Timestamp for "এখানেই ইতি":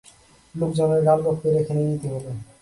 1.61-2.07